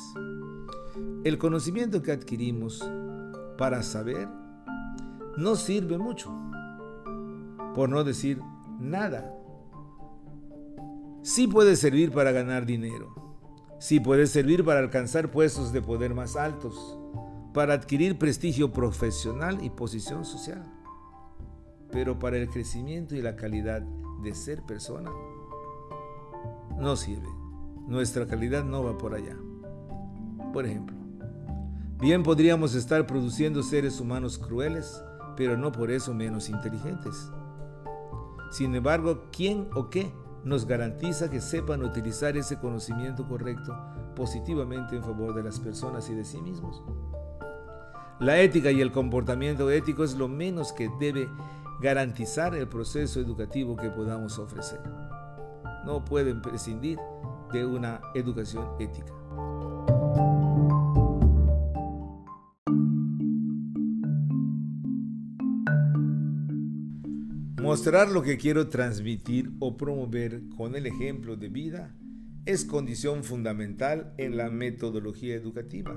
El 1.24 1.38
conocimiento 1.38 2.01
que 2.01 2.12
adquirimos 2.12 2.84
para 3.58 3.84
saber 3.84 4.28
no 5.38 5.56
sirve 5.56 5.98
mucho, 5.98 6.32
por 7.75 7.89
no 7.89 8.04
decir 8.04 8.42
nada. 8.80 9.34
Sí 11.22 11.48
puede 11.48 11.75
servir 11.75 12.12
para 12.12 12.32
ganar 12.32 12.66
dinero, 12.66 13.13
sí 13.80 14.00
puede 14.00 14.25
servir 14.25 14.66
para 14.66 14.80
alcanzar 14.80 15.30
puestos 15.30 15.72
de 15.72 15.82
poder 15.82 16.16
más 16.16 16.36
altos, 16.36 16.98
para 17.54 17.74
adquirir 17.74 18.18
prestigio 18.18 18.72
profesional 18.72 19.63
y 19.63 19.70
posición 19.70 20.25
social, 20.25 20.63
pero 21.92 22.18
para 22.18 22.38
el 22.38 22.50
crecimiento 22.50 23.16
y 23.16 23.22
la 23.22 23.36
calidad 23.36 23.82
de 24.24 24.34
ser 24.34 24.63
persona 24.63 25.12
no 26.79 26.95
sirve. 26.95 27.27
Nuestra 27.88 28.25
calidad 28.25 28.63
no 28.63 28.83
va 28.83 28.98
por 28.98 29.13
allá. 29.13 29.36
Por 30.53 30.65
ejemplo, 30.65 30.95
bien 32.00 32.24
podríamos 32.24 32.74
estar 32.74 33.05
produciendo 33.05 33.63
seres 33.63 34.00
humanos 34.00 34.38
crueles, 34.38 35.03
pero 35.36 35.57
no 35.57 35.71
por 35.71 35.91
eso 35.91 36.13
menos 36.13 36.50
inteligentes. 36.50 37.31
Sin 38.51 38.74
embargo, 38.75 39.25
¿quién 39.31 39.67
o 39.75 39.89
qué 39.89 40.12
nos 40.43 40.65
garantiza 40.65 41.29
que 41.29 41.41
sepan 41.41 41.83
utilizar 41.83 42.38
ese 42.38 42.57
conocimiento 42.57 43.27
correcto 43.27 43.77
positivamente 44.15 44.95
en 44.95 45.03
favor 45.03 45.33
de 45.36 45.43
las 45.43 45.59
personas 45.59 46.09
y 46.09 46.15
de 46.15 46.25
sí 46.25 46.41
mismos? 46.41 46.81
La 48.19 48.39
ética 48.39 48.71
y 48.71 48.81
el 48.81 48.91
comportamiento 48.91 49.69
ético 49.69 50.03
es 50.03 50.15
lo 50.15 50.27
menos 50.27 50.74
que 50.74 50.89
debe 51.00 51.29
garantizar 51.81 52.55
el 52.55 52.67
proceso 52.67 53.19
educativo 53.19 53.77
que 53.77 53.89
podamos 53.89 54.38
ofrecer 54.39 54.81
no 55.89 56.05
pueden 56.05 56.39
prescindir 56.39 57.00
de 57.51 57.65
una 57.65 58.00
educación 58.13 58.67
ética. 58.79 59.12
Mostrar 67.60 68.12
lo 68.12 68.22
que 68.22 68.38
quiero 68.38 68.67
transmitir 68.69 69.51
o 69.58 69.77
promover 69.77 70.43
con 70.55 70.75
el 70.75 70.86
ejemplo 70.86 71.36
de 71.36 71.50
vida 71.50 71.96
es 72.46 72.65
condición 72.65 73.24
fundamental 73.24 74.13
en 74.19 74.38
la 74.38 74.51
metodología 74.51 75.34
educativa. 75.34 75.96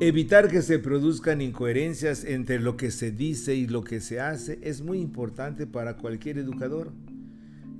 Evitar 0.00 0.48
que 0.48 0.60
se 0.60 0.78
produzcan 0.78 1.40
incoherencias 1.40 2.24
entre 2.24 2.60
lo 2.60 2.76
que 2.76 2.90
se 2.90 3.10
dice 3.10 3.54
y 3.54 3.66
lo 3.66 3.84
que 3.84 4.00
se 4.00 4.20
hace 4.20 4.58
es 4.62 4.82
muy 4.82 5.00
importante 5.00 5.66
para 5.66 5.96
cualquier 5.96 6.36
educador 6.36 6.92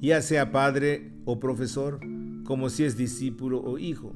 ya 0.01 0.23
sea 0.23 0.53
padre 0.53 1.13
o 1.25 1.41
profesor, 1.41 2.01
como 2.45 2.71
si 2.71 2.85
es 2.85 2.97
discípulo 2.97 3.63
o 3.63 3.79
hijo. 3.79 4.15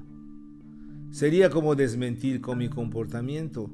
Sería 1.11 1.51
como 1.51 1.75
desmentir 1.75 2.41
con 2.41 2.59
mi 2.59 2.69
comportamiento, 2.69 3.71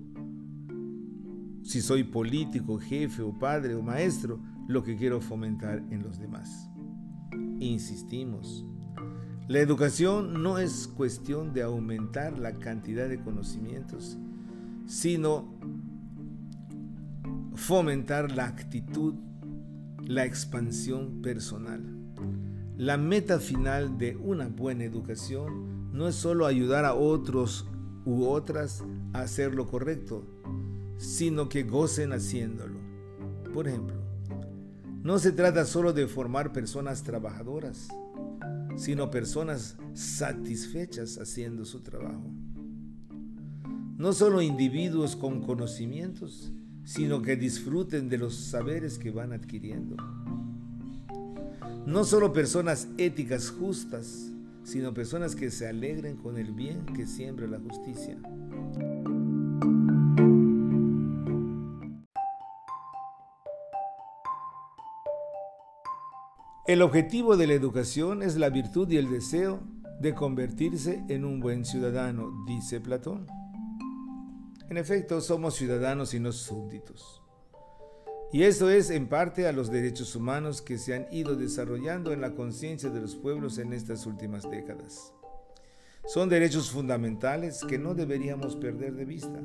si 1.62 1.82
soy 1.82 2.02
político, 2.02 2.78
jefe 2.78 3.22
o 3.22 3.38
padre 3.38 3.74
o 3.74 3.82
maestro, 3.82 4.40
lo 4.68 4.82
que 4.82 4.96
quiero 4.96 5.20
fomentar 5.20 5.84
en 5.90 6.02
los 6.02 6.18
demás. 6.18 6.70
Insistimos, 7.60 8.64
la 9.48 9.60
educación 9.60 10.42
no 10.42 10.58
es 10.58 10.88
cuestión 10.88 11.52
de 11.52 11.62
aumentar 11.62 12.38
la 12.38 12.58
cantidad 12.58 13.08
de 13.08 13.20
conocimientos, 13.20 14.18
sino 14.86 15.54
fomentar 17.54 18.32
la 18.32 18.46
actitud, 18.46 19.14
la 20.06 20.24
expansión 20.24 21.20
personal. 21.22 21.97
La 22.78 22.96
meta 22.96 23.40
final 23.40 23.98
de 23.98 24.14
una 24.14 24.46
buena 24.46 24.84
educación 24.84 25.90
no 25.92 26.06
es 26.06 26.14
solo 26.14 26.46
ayudar 26.46 26.84
a 26.84 26.94
otros 26.94 27.66
u 28.04 28.26
otras 28.26 28.84
a 29.12 29.22
hacer 29.22 29.52
lo 29.52 29.66
correcto, 29.66 30.24
sino 30.96 31.48
que 31.48 31.64
gocen 31.64 32.12
haciéndolo. 32.12 32.78
Por 33.52 33.66
ejemplo, 33.66 33.96
no 35.02 35.18
se 35.18 35.32
trata 35.32 35.64
solo 35.64 35.92
de 35.92 36.06
formar 36.06 36.52
personas 36.52 37.02
trabajadoras, 37.02 37.88
sino 38.76 39.10
personas 39.10 39.76
satisfechas 39.94 41.18
haciendo 41.18 41.64
su 41.64 41.80
trabajo. 41.80 42.30
No 43.96 44.12
solo 44.12 44.40
individuos 44.40 45.16
con 45.16 45.42
conocimientos, 45.42 46.52
sino 46.84 47.22
que 47.22 47.34
disfruten 47.34 48.08
de 48.08 48.18
los 48.18 48.36
saberes 48.36 48.98
que 48.98 49.10
van 49.10 49.32
adquiriendo 49.32 49.96
no 51.88 52.04
solo 52.04 52.34
personas 52.34 52.86
éticas 52.98 53.50
justas, 53.50 54.30
sino 54.62 54.92
personas 54.92 55.34
que 55.34 55.50
se 55.50 55.66
alegren 55.66 56.18
con 56.18 56.36
el 56.36 56.52
bien 56.52 56.84
que 56.84 57.06
siembra 57.06 57.46
la 57.46 57.58
justicia. 57.58 58.18
El 66.66 66.82
objetivo 66.82 67.38
de 67.38 67.46
la 67.46 67.54
educación 67.54 68.22
es 68.22 68.36
la 68.36 68.50
virtud 68.50 68.90
y 68.90 68.98
el 68.98 69.08
deseo 69.10 69.60
de 69.98 70.14
convertirse 70.14 71.02
en 71.08 71.24
un 71.24 71.40
buen 71.40 71.64
ciudadano, 71.64 72.44
dice 72.46 72.82
Platón. 72.82 73.26
En 74.68 74.76
efecto, 74.76 75.22
somos 75.22 75.54
ciudadanos 75.54 76.12
y 76.12 76.20
no 76.20 76.32
súbditos. 76.32 77.22
Y 78.30 78.42
eso 78.42 78.68
es 78.68 78.90
en 78.90 79.08
parte 79.08 79.48
a 79.48 79.52
los 79.52 79.70
derechos 79.70 80.14
humanos 80.14 80.60
que 80.60 80.76
se 80.76 80.94
han 80.94 81.06
ido 81.10 81.34
desarrollando 81.34 82.12
en 82.12 82.20
la 82.20 82.34
conciencia 82.34 82.90
de 82.90 83.00
los 83.00 83.16
pueblos 83.16 83.56
en 83.56 83.72
estas 83.72 84.04
últimas 84.04 84.48
décadas. 84.50 85.14
Son 86.04 86.28
derechos 86.28 86.70
fundamentales 86.70 87.64
que 87.64 87.78
no 87.78 87.94
deberíamos 87.94 88.54
perder 88.56 88.94
de 88.94 89.06
vista, 89.06 89.40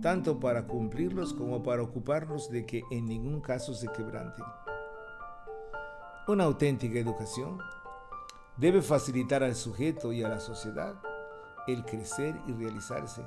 tanto 0.00 0.40
para 0.40 0.66
cumplirlos 0.66 1.34
como 1.34 1.62
para 1.62 1.82
ocuparnos 1.82 2.50
de 2.50 2.64
que 2.64 2.82
en 2.90 3.04
ningún 3.04 3.42
caso 3.42 3.74
se 3.74 3.88
quebranten. 3.88 4.46
Una 6.26 6.44
auténtica 6.44 6.98
educación 6.98 7.58
debe 8.56 8.80
facilitar 8.80 9.42
al 9.42 9.54
sujeto 9.54 10.14
y 10.14 10.22
a 10.22 10.28
la 10.28 10.40
sociedad 10.40 11.00
el 11.66 11.84
crecer 11.84 12.34
y 12.46 12.52
realizarse 12.52 13.22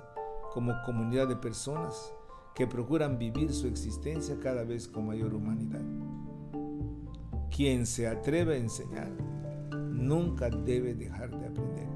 como 0.52 0.82
comunidad 0.84 1.28
de 1.28 1.36
personas 1.36 2.12
que 2.56 2.68
procuran 2.68 3.18
vivir 3.18 3.54
su 3.54 3.68
existencia 3.68 4.38
cada 4.40 4.64
vez 4.64 4.88
con 4.88 5.08
mayor 5.08 5.34
humanidad. 5.34 5.82
Quien 7.56 7.86
se 7.86 8.08
atreve 8.08 8.56
a 8.56 8.58
enseñar 8.58 9.12
nunca 9.92 10.50
debe 10.50 10.94
dejar 10.94 11.30
de 11.32 11.48
aprender. 11.48 11.90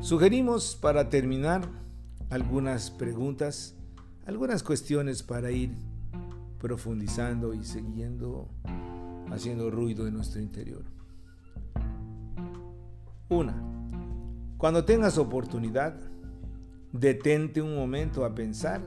Sugerimos 0.00 0.76
para 0.76 1.08
terminar 1.08 1.62
algunas 2.28 2.90
preguntas, 2.90 3.76
algunas 4.26 4.62
cuestiones 4.62 5.22
para 5.22 5.50
ir 5.52 5.76
profundizando 6.58 7.54
y 7.54 7.64
siguiendo 7.64 8.48
haciendo 9.32 9.70
ruido 9.70 10.06
en 10.06 10.14
nuestro 10.14 10.40
interior. 10.40 10.84
Una, 13.28 13.54
cuando 14.58 14.84
tengas 14.84 15.18
oportunidad, 15.18 15.98
detente 16.92 17.62
un 17.62 17.74
momento 17.74 18.24
a 18.24 18.34
pensar 18.34 18.82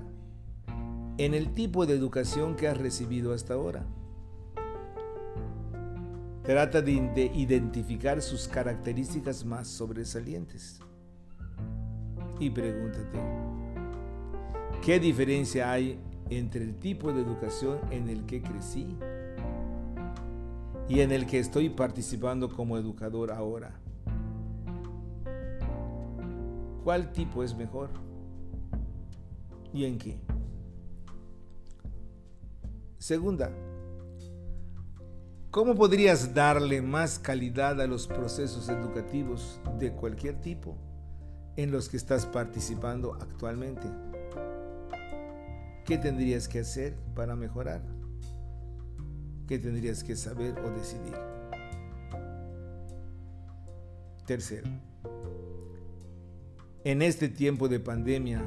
en 1.17 1.33
el 1.33 1.53
tipo 1.53 1.85
de 1.85 1.95
educación 1.95 2.55
que 2.55 2.67
has 2.67 2.77
recibido 2.77 3.33
hasta 3.33 3.55
ahora. 3.55 3.85
Trata 6.43 6.81
de, 6.81 7.31
identificar 7.33 8.21
sus 8.21 8.47
características 8.47 9.43
más 9.45 9.67
sobresalientes. 9.67 10.79
Y 12.39 12.51
pregúntate, 12.51 13.19
¿qué 14.83 14.99
diferencia 14.99 15.71
hay 15.71 15.99
entre 16.29 16.63
el 16.63 16.75
tipo 16.75 17.11
de 17.11 17.21
educación 17.21 17.79
en 17.89 18.09
el 18.09 18.25
que 18.25 18.41
crecí 18.41 18.95
y 20.87 20.99
en 20.99 21.11
el 21.11 21.25
que 21.25 21.39
estoy 21.39 21.69
participando 21.69 22.49
como 22.49 22.77
educador 22.77 23.31
ahora. 23.31 23.79
¿Cuál 26.83 27.11
tipo 27.11 27.43
es 27.43 27.55
mejor? 27.55 27.89
¿Y 29.73 29.85
en 29.85 29.97
qué? 29.97 30.19
Segunda, 32.99 33.51
¿cómo 35.49 35.75
podrías 35.75 36.33
darle 36.33 36.81
más 36.81 37.17
calidad 37.19 37.81
a 37.81 37.87
los 37.87 38.07
procesos 38.07 38.69
educativos 38.69 39.59
de 39.79 39.91
cualquier 39.91 40.39
tipo 40.41 40.77
en 41.55 41.71
los 41.71 41.89
que 41.89 41.97
estás 41.97 42.25
participando 42.27 43.15
actualmente? 43.15 43.87
¿Qué 45.85 45.97
tendrías 45.97 46.47
que 46.47 46.59
hacer 46.59 46.95
para 47.15 47.35
mejorar? 47.35 47.94
¿Qué 49.47 49.59
tendrías 49.59 50.03
que 50.03 50.15
saber 50.15 50.57
o 50.59 50.71
decidir? 50.71 51.13
Tercero, 54.25 54.67
en 56.83 57.03
este 57.03 57.29
tiempo 57.29 57.67
de 57.67 57.79
pandemia 57.79 58.41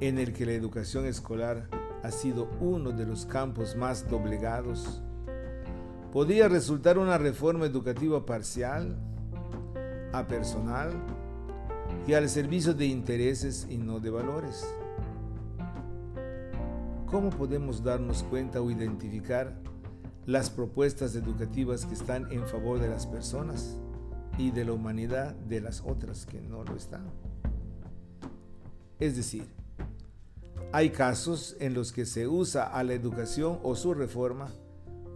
en 0.00 0.18
el 0.18 0.32
que 0.32 0.46
la 0.46 0.52
educación 0.52 1.06
escolar 1.06 1.68
ha 2.02 2.10
sido 2.10 2.48
uno 2.60 2.90
de 2.90 3.06
los 3.06 3.26
campos 3.26 3.76
más 3.76 4.08
doblegados, 4.08 5.00
podría 6.12 6.48
resultar 6.48 6.98
una 6.98 7.16
reforma 7.16 7.66
educativa 7.66 8.26
parcial, 8.26 8.98
a 10.12 10.26
personal 10.26 10.90
y 12.08 12.14
al 12.14 12.28
servicio 12.28 12.74
de 12.74 12.86
intereses 12.86 13.68
y 13.70 13.78
no 13.78 14.00
de 14.00 14.10
valores. 14.10 14.66
¿Cómo 17.06 17.30
podemos 17.30 17.84
darnos 17.84 18.24
cuenta 18.24 18.60
o 18.60 18.70
identificar 18.70 19.69
las 20.26 20.50
propuestas 20.50 21.14
educativas 21.14 21.86
que 21.86 21.94
están 21.94 22.30
en 22.32 22.46
favor 22.46 22.78
de 22.78 22.88
las 22.88 23.06
personas 23.06 23.78
y 24.38 24.50
de 24.50 24.64
la 24.64 24.72
humanidad 24.72 25.34
de 25.34 25.60
las 25.60 25.82
otras 25.82 26.26
que 26.26 26.40
no 26.40 26.64
lo 26.64 26.76
están? 26.76 27.10
Es 28.98 29.16
decir, 29.16 29.46
hay 30.72 30.90
casos 30.90 31.56
en 31.58 31.74
los 31.74 31.92
que 31.92 32.06
se 32.06 32.28
usa 32.28 32.64
a 32.64 32.84
la 32.84 32.92
educación 32.92 33.58
o 33.62 33.74
su 33.74 33.94
reforma 33.94 34.48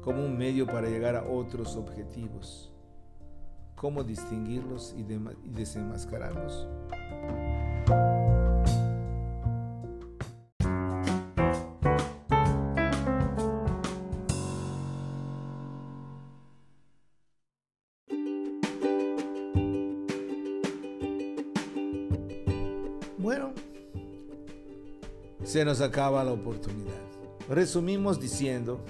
como 0.02 0.24
un 0.24 0.36
medio 0.36 0.66
para 0.66 0.88
llegar 0.88 1.16
a 1.16 1.24
otros 1.24 1.76
objetivos. 1.76 2.72
¿Cómo 3.76 4.02
distinguirlos 4.02 4.94
y, 4.96 5.04
desenmascararlos? 5.50 6.66
Bueno, 23.24 23.54
se 25.44 25.64
nos 25.64 25.80
acaba 25.80 26.22
la 26.24 26.32
oportunidad. 26.32 26.92
Resumimos 27.48 28.20
diciendo, 28.20 28.80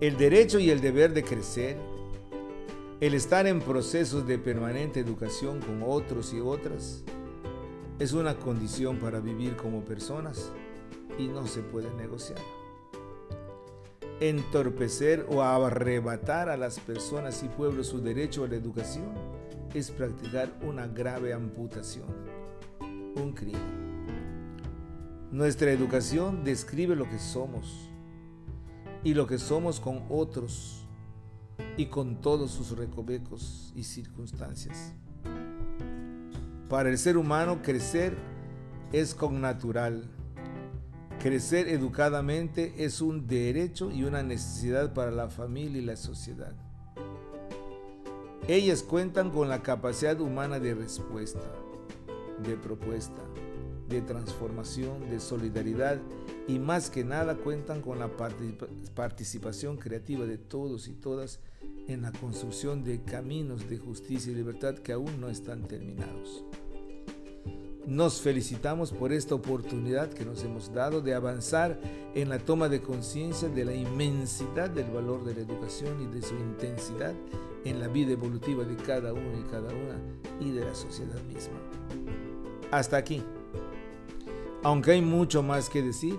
el 0.00 0.16
derecho 0.16 0.60
y 0.60 0.70
el 0.70 0.80
deber 0.80 1.12
de 1.12 1.24
crecer, 1.24 1.76
el 3.00 3.14
estar 3.14 3.48
en 3.48 3.58
procesos 3.58 4.28
de 4.28 4.38
permanente 4.38 5.00
educación 5.00 5.58
con 5.58 5.82
otros 5.84 6.32
y 6.32 6.38
otras, 6.38 7.02
es 7.98 8.12
una 8.12 8.36
condición 8.36 9.00
para 9.00 9.18
vivir 9.18 9.56
como 9.56 9.80
personas 9.80 10.52
y 11.18 11.26
no 11.26 11.44
se 11.48 11.60
puede 11.62 11.92
negociar. 11.94 12.38
Entorpecer 14.20 15.26
o 15.28 15.42
arrebatar 15.42 16.48
a 16.48 16.56
las 16.56 16.78
personas 16.78 17.42
y 17.42 17.48
pueblos 17.48 17.88
su 17.88 18.00
derecho 18.00 18.44
a 18.44 18.46
la 18.46 18.54
educación 18.54 19.10
es 19.74 19.90
practicar 19.90 20.48
una 20.62 20.86
grave 20.86 21.32
amputación 21.32 22.27
un 23.18 23.32
crimen. 23.32 23.78
Nuestra 25.30 25.70
educación 25.70 26.42
describe 26.44 26.96
lo 26.96 27.08
que 27.08 27.18
somos 27.18 27.90
y 29.04 29.14
lo 29.14 29.26
que 29.26 29.38
somos 29.38 29.78
con 29.78 30.04
otros 30.08 30.86
y 31.76 31.86
con 31.86 32.20
todos 32.20 32.50
sus 32.50 32.76
recovecos 32.76 33.72
y 33.76 33.84
circunstancias. 33.84 34.94
Para 36.68 36.88
el 36.88 36.98
ser 36.98 37.16
humano 37.16 37.60
crecer 37.62 38.16
es 38.92 39.14
con 39.14 39.40
natural. 39.40 40.10
Crecer 41.20 41.68
educadamente 41.68 42.84
es 42.84 43.00
un 43.00 43.26
derecho 43.26 43.90
y 43.90 44.04
una 44.04 44.22
necesidad 44.22 44.94
para 44.94 45.10
la 45.10 45.28
familia 45.28 45.82
y 45.82 45.84
la 45.84 45.96
sociedad. 45.96 46.54
Ellas 48.46 48.82
cuentan 48.82 49.30
con 49.30 49.48
la 49.48 49.62
capacidad 49.62 50.18
humana 50.20 50.58
de 50.58 50.74
respuesta 50.74 51.40
de 52.46 52.56
propuesta, 52.56 53.22
de 53.88 54.02
transformación, 54.02 55.08
de 55.10 55.20
solidaridad 55.20 56.00
y 56.46 56.58
más 56.58 56.90
que 56.90 57.04
nada 57.04 57.36
cuentan 57.36 57.80
con 57.80 57.98
la 57.98 58.10
participación 58.94 59.76
creativa 59.76 60.26
de 60.26 60.38
todos 60.38 60.88
y 60.88 60.92
todas 60.92 61.40
en 61.88 62.02
la 62.02 62.12
construcción 62.12 62.84
de 62.84 63.02
caminos 63.02 63.68
de 63.68 63.78
justicia 63.78 64.32
y 64.32 64.34
libertad 64.34 64.74
que 64.74 64.92
aún 64.92 65.20
no 65.20 65.28
están 65.28 65.62
terminados. 65.62 66.44
Nos 67.86 68.20
felicitamos 68.20 68.92
por 68.92 69.14
esta 69.14 69.34
oportunidad 69.34 70.12
que 70.12 70.26
nos 70.26 70.44
hemos 70.44 70.74
dado 70.74 71.00
de 71.00 71.14
avanzar 71.14 71.80
en 72.14 72.28
la 72.28 72.38
toma 72.38 72.68
de 72.68 72.82
conciencia 72.82 73.48
de 73.48 73.64
la 73.64 73.74
inmensidad 73.74 74.68
del 74.68 74.90
valor 74.90 75.24
de 75.24 75.34
la 75.34 75.40
educación 75.40 76.02
y 76.02 76.14
de 76.14 76.20
su 76.20 76.34
intensidad 76.34 77.14
en 77.64 77.80
la 77.80 77.88
vida 77.88 78.12
evolutiva 78.12 78.64
de 78.64 78.76
cada 78.76 79.14
uno 79.14 79.40
y 79.40 79.50
cada 79.50 79.70
una 79.70 79.98
y 80.38 80.50
de 80.50 80.66
la 80.66 80.74
sociedad 80.74 81.22
misma. 81.22 81.58
Hasta 82.70 82.98
aquí. 82.98 83.22
Aunque 84.62 84.92
hay 84.92 85.02
mucho 85.02 85.42
más 85.42 85.70
que 85.70 85.82
decir, 85.82 86.18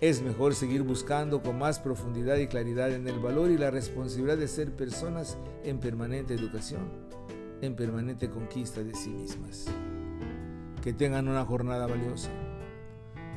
es 0.00 0.20
mejor 0.20 0.54
seguir 0.54 0.82
buscando 0.82 1.42
con 1.42 1.58
más 1.58 1.78
profundidad 1.78 2.36
y 2.36 2.48
claridad 2.48 2.92
en 2.92 3.08
el 3.08 3.18
valor 3.18 3.50
y 3.50 3.56
la 3.56 3.70
responsabilidad 3.70 4.36
de 4.36 4.48
ser 4.48 4.72
personas 4.72 5.38
en 5.62 5.78
permanente 5.78 6.34
educación, 6.34 6.82
en 7.62 7.74
permanente 7.74 8.28
conquista 8.28 8.82
de 8.82 8.94
sí 8.94 9.08
mismas. 9.08 9.66
Que 10.82 10.92
tengan 10.92 11.28
una 11.28 11.46
jornada 11.46 11.86
valiosa. 11.86 12.30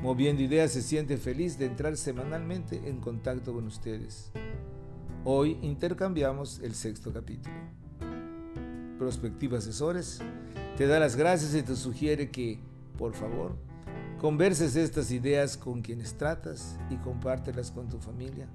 Moviendo 0.02 0.44
Ideas 0.44 0.72
se 0.72 0.82
siente 0.82 1.18
feliz 1.18 1.58
de 1.58 1.68
entrar 1.68 1.96
semanalmente 1.96 2.90
en 2.90 3.00
contacto 3.00 3.54
con 3.54 3.66
ustedes. 3.68 4.32
Hoy 5.24 5.58
intercambiamos 5.62 6.60
el 6.60 6.76
sexto 6.76 7.13
capítulo. 7.13 7.56
Prospectiva 9.00 9.60
Asesores 9.60 10.22
te 10.78 10.86
da 10.86 11.00
las 11.00 11.16
gracias 11.16 11.56
y 11.56 11.63
te 11.63 11.76
sugiere 11.76 12.30
que, 12.30 12.60
por 13.00 13.16
favor, 13.16 13.58
converses 14.20 14.76
estas 14.76 15.10
ideas 15.12 15.58
con 15.58 15.82
quienes 15.82 16.13
tratas 16.16 16.78
y 16.92 16.98
compártelas 16.98 17.72
con 17.72 17.88
tu 17.90 17.98
familia, 17.98 18.48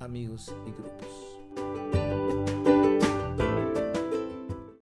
amigos 0.00 0.50
y 0.66 0.70
grupos. 0.70 1.31